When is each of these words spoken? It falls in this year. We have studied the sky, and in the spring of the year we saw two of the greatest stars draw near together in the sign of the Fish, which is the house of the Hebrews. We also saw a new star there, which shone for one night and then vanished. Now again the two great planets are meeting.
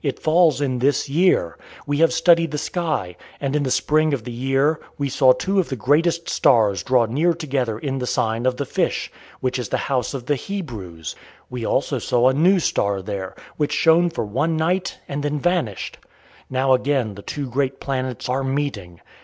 It 0.00 0.20
falls 0.20 0.60
in 0.60 0.78
this 0.78 1.08
year. 1.08 1.58
We 1.88 1.96
have 1.96 2.12
studied 2.12 2.52
the 2.52 2.56
sky, 2.56 3.16
and 3.40 3.56
in 3.56 3.64
the 3.64 3.70
spring 3.72 4.14
of 4.14 4.22
the 4.22 4.30
year 4.30 4.78
we 4.96 5.08
saw 5.08 5.32
two 5.32 5.58
of 5.58 5.70
the 5.70 5.74
greatest 5.74 6.28
stars 6.30 6.84
draw 6.84 7.06
near 7.06 7.34
together 7.34 7.80
in 7.80 7.98
the 7.98 8.06
sign 8.06 8.46
of 8.46 8.58
the 8.58 8.64
Fish, 8.64 9.10
which 9.40 9.58
is 9.58 9.70
the 9.70 9.78
house 9.90 10.14
of 10.14 10.26
the 10.26 10.36
Hebrews. 10.36 11.16
We 11.50 11.66
also 11.66 11.98
saw 11.98 12.28
a 12.28 12.32
new 12.32 12.60
star 12.60 13.02
there, 13.02 13.34
which 13.56 13.72
shone 13.72 14.08
for 14.08 14.24
one 14.24 14.56
night 14.56 15.00
and 15.08 15.24
then 15.24 15.40
vanished. 15.40 15.98
Now 16.48 16.74
again 16.74 17.16
the 17.16 17.22
two 17.22 17.50
great 17.50 17.80
planets 17.80 18.28
are 18.28 18.44
meeting. 18.44 19.00